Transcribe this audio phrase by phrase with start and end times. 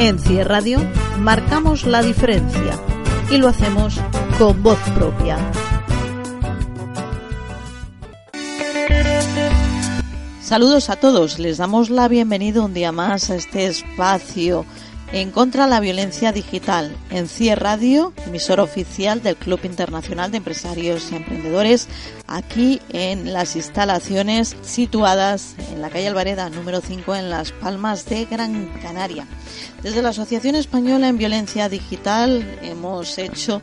[0.00, 0.78] En CIE Radio
[1.18, 2.78] marcamos la diferencia
[3.32, 4.00] y lo hacemos
[4.38, 5.36] con voz propia.
[10.40, 14.64] Saludos a todos, les damos la bienvenida un día más a este espacio
[15.12, 20.36] en contra de la violencia digital en CIE Radio, emisor oficial del Club Internacional de
[20.36, 21.88] Empresarios y Emprendedores,
[22.26, 28.26] aquí en las instalaciones situadas en la calle Alvareda número 5 en Las Palmas de
[28.26, 29.26] Gran Canaria.
[29.82, 33.62] Desde la Asociación Española en Violencia Digital hemos hecho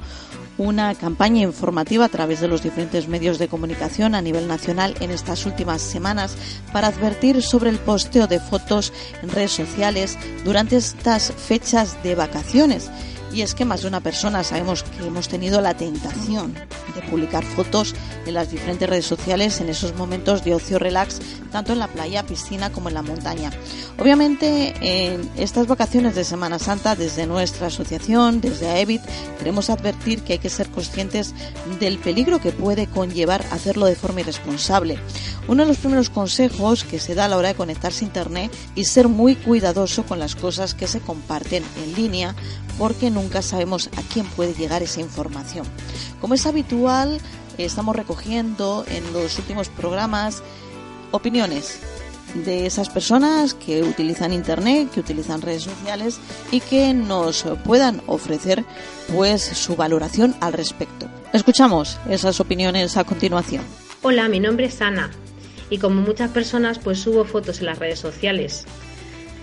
[0.58, 5.12] una campaña informativa a través de los diferentes medios de comunicación a nivel nacional en
[5.12, 6.38] estas últimas semanas
[6.72, 12.90] para advertir sobre el posteo de fotos en redes sociales durante estas fechas de vacaciones.
[13.36, 17.44] Y es que más de una persona sabemos que hemos tenido la tentación de publicar
[17.44, 17.94] fotos
[18.26, 21.20] en las diferentes redes sociales en esos momentos de ocio relax,
[21.52, 23.52] tanto en la playa, piscina como en la montaña.
[24.00, 29.02] Obviamente, en estas vacaciones de Semana Santa, desde nuestra asociación, desde AEBIT,
[29.38, 31.34] queremos advertir que hay que ser conscientes
[31.82, 34.98] del peligro que puede conllevar hacerlo de forma irresponsable.
[35.50, 38.52] Uno de los primeros consejos que se da a la hora de conectarse a Internet
[38.76, 42.34] y ser muy cuidadoso con las cosas que se comparten en línea,
[42.78, 45.66] porque nunca sabemos a quién puede llegar esa información.
[46.22, 47.20] Como es habitual,
[47.58, 50.44] estamos recogiendo en los últimos programas
[51.12, 51.80] opiniones
[52.34, 56.20] de esas personas que utilizan internet, que utilizan redes sociales
[56.52, 58.66] y que nos puedan ofrecer
[59.14, 61.08] pues su valoración al respecto.
[61.32, 63.64] Escuchamos esas opiniones a continuación.
[64.02, 65.12] Hola, mi nombre es Ana
[65.70, 68.66] y como muchas personas pues subo fotos en las redes sociales.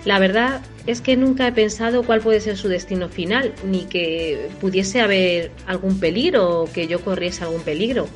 [0.04, 4.48] La verdad es que nunca he pensado cuál puede ser su destino final, ni que
[4.60, 8.08] pudiese haber algún peligro o que yo corriese algún peligro.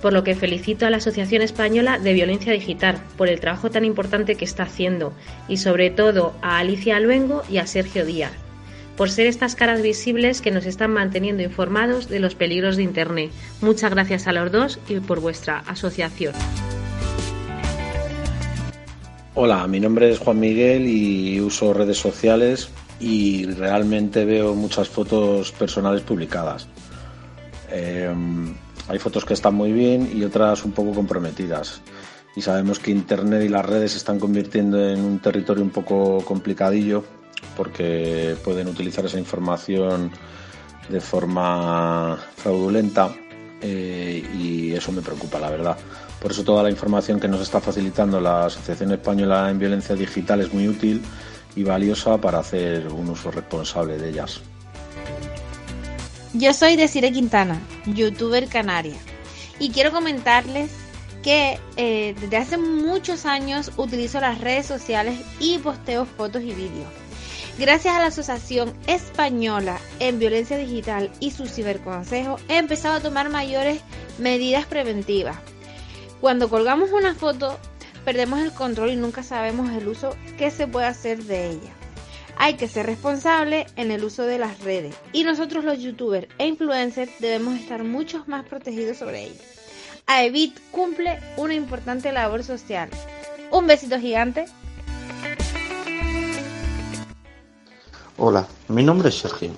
[0.00, 3.84] Por lo que felicito a la Asociación Española de Violencia Digital por el trabajo tan
[3.84, 5.12] importante que está haciendo
[5.46, 8.32] y sobre todo a Alicia Luengo y a Sergio Díaz
[9.00, 13.30] por ser estas caras visibles que nos están manteniendo informados de los peligros de Internet.
[13.62, 16.34] Muchas gracias a los dos y por vuestra asociación.
[19.36, 22.68] Hola, mi nombre es Juan Miguel y uso redes sociales
[22.98, 26.66] y realmente veo muchas fotos personales publicadas.
[27.70, 28.12] Eh,
[28.88, 31.80] hay fotos que están muy bien y otras un poco comprometidas.
[32.34, 36.24] Y sabemos que Internet y las redes se están convirtiendo en un territorio un poco
[36.24, 37.04] complicadillo
[37.56, 40.10] porque pueden utilizar esa información
[40.88, 43.14] de forma fraudulenta
[43.62, 45.78] eh, y eso me preocupa, la verdad.
[46.20, 50.42] Por eso toda la información que nos está facilitando la Asociación Española en Violencia Digital
[50.42, 51.02] es muy útil
[51.56, 54.40] y valiosa para hacer un uso responsable de ellas.
[56.34, 58.96] Yo soy Desire Quintana, youtuber canaria,
[59.58, 60.70] y quiero comentarles
[61.22, 66.88] que eh, desde hace muchos años utilizo las redes sociales y posteo fotos y vídeos.
[67.58, 73.28] Gracias a la Asociación Española en Violencia Digital y su ciberconsejo, he empezado a tomar
[73.28, 73.80] mayores
[74.18, 75.36] medidas preventivas
[76.20, 77.58] cuando colgamos una foto,
[78.04, 81.72] perdemos el control y nunca sabemos el uso que se puede hacer de ella.
[82.36, 86.46] Hay que ser responsable en el uso de las redes y nosotros los youtubers e
[86.46, 89.40] influencers debemos estar mucho más protegidos sobre ello.
[90.06, 92.88] AEBIT cumple una importante labor social.
[93.50, 94.46] Un besito gigante.
[98.16, 99.50] Hola, mi nombre es Sergio.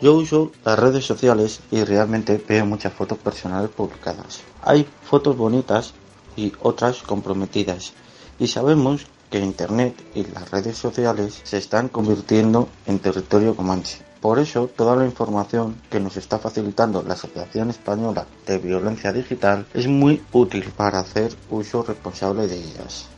[0.00, 4.42] Yo uso las redes sociales y realmente veo muchas fotos personales publicadas.
[4.62, 5.94] Hay fotos bonitas
[6.36, 7.92] y otras comprometidas.
[8.38, 13.98] Y sabemos que Internet y las redes sociales se están convirtiendo en territorio comanche.
[14.20, 19.66] Por eso, toda la información que nos está facilitando la Asociación Española de Violencia Digital
[19.72, 23.08] es muy útil para hacer uso responsable de ellas.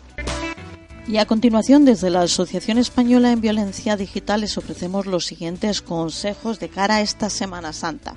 [1.08, 6.60] Y a continuación, desde la Asociación Española en Violencia Digital les ofrecemos los siguientes consejos
[6.60, 8.14] de cara a esta Semana Santa.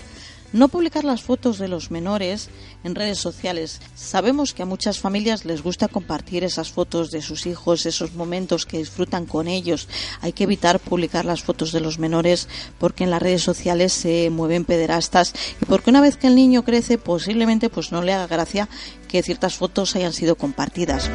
[0.51, 2.49] No publicar las fotos de los menores
[2.83, 3.79] en redes sociales.
[3.95, 8.65] Sabemos que a muchas familias les gusta compartir esas fotos de sus hijos, esos momentos
[8.65, 9.87] que disfrutan con ellos.
[10.19, 14.29] Hay que evitar publicar las fotos de los menores porque en las redes sociales se
[14.29, 18.27] mueven pederastas y porque una vez que el niño crece posiblemente pues no le haga
[18.27, 18.67] gracia
[19.07, 21.09] que ciertas fotos hayan sido compartidas.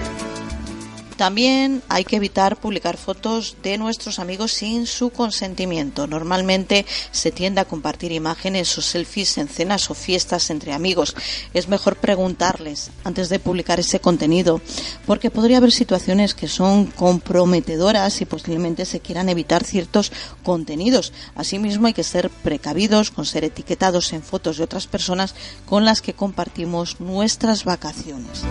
[1.16, 6.06] También hay que evitar publicar fotos de nuestros amigos sin su consentimiento.
[6.06, 11.16] Normalmente se tiende a compartir imágenes o selfies en cenas o fiestas entre amigos.
[11.54, 14.60] Es mejor preguntarles antes de publicar ese contenido
[15.06, 21.14] porque podría haber situaciones que son comprometedoras y posiblemente se quieran evitar ciertos contenidos.
[21.34, 25.34] Asimismo hay que ser precavidos con ser etiquetados en fotos de otras personas
[25.64, 28.42] con las que compartimos nuestras vacaciones.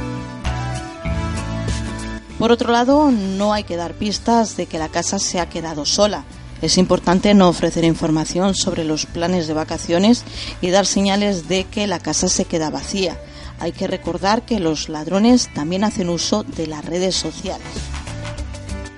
[2.40, 5.86] Por otro lado, no hay que dar pistas de que la casa se ha quedado
[5.86, 6.26] sola.
[6.62, 10.24] Es importante no ofrecer información sobre los planes de vacaciones
[10.62, 13.18] y dar señales de que la casa se queda vacía.
[13.60, 17.68] Hay que recordar que los ladrones también hacen uso de las redes sociales.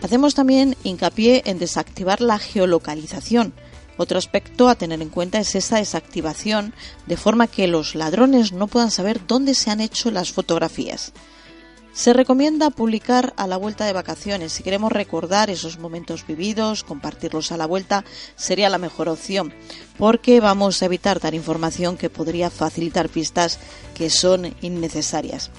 [0.02, 3.54] Hacemos también hincapié en desactivar la geolocalización.
[3.98, 6.74] Otro aspecto a tener en cuenta es esa desactivación,
[7.06, 11.14] de forma que los ladrones no puedan saber dónde se han hecho las fotografías.
[11.98, 14.52] Se recomienda publicar a la vuelta de vacaciones.
[14.54, 18.06] Si queremos recordar esos momentos vividos, compartirlos a la vuelta,
[18.36, 19.52] sería la mejor opción,
[19.98, 23.58] porque vamos a evitar dar información que podría facilitar pistas
[23.96, 25.50] que son innecesarias.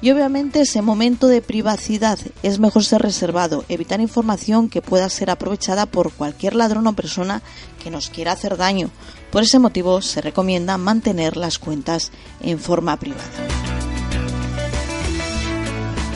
[0.00, 5.30] Y obviamente ese momento de privacidad es mejor ser reservado, evitar información que pueda ser
[5.30, 7.42] aprovechada por cualquier ladrón o persona
[7.80, 8.90] que nos quiera hacer daño.
[9.30, 12.10] Por ese motivo se recomienda mantener las cuentas
[12.40, 13.65] en forma privada.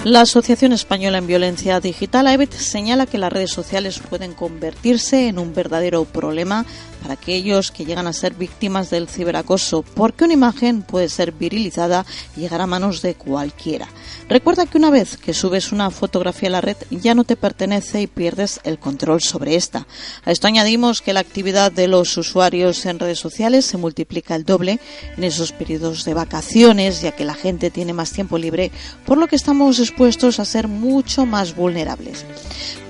[0.05, 5.39] La Asociación Española en Violencia Digital, AEBIT, señala que las redes sociales pueden convertirse en
[5.39, 6.65] un verdadero problema
[7.01, 12.05] para aquellos que llegan a ser víctimas del ciberacoso, porque una imagen puede ser virilizada
[12.37, 13.89] y llegar a manos de cualquiera.
[14.29, 18.03] Recuerda que una vez que subes una fotografía a la red ya no te pertenece
[18.03, 19.87] y pierdes el control sobre esta.
[20.25, 24.45] A esto añadimos que la actividad de los usuarios en redes sociales se multiplica el
[24.45, 24.79] doble
[25.17, 28.71] en esos periodos de vacaciones, ya que la gente tiene más tiempo libre,
[29.07, 32.25] por lo que estamos expuestos a ser mucho más vulnerables.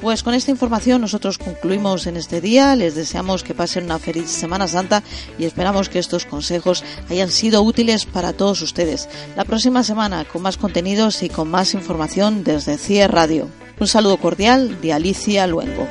[0.01, 2.75] Pues con esta información nosotros concluimos en este día.
[2.75, 5.03] Les deseamos que pasen una feliz Semana Santa
[5.39, 9.09] y esperamos que estos consejos hayan sido útiles para todos ustedes.
[9.37, 13.49] La próxima semana con más contenidos y con más información desde CIE Radio.
[13.79, 15.87] Un saludo cordial de Alicia Luengo.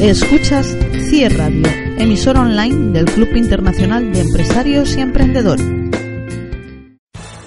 [0.00, 0.76] Escuchas
[1.08, 1.62] CIE Radio,
[1.98, 5.81] emisora online del Club Internacional de Empresarios y Emprendedores.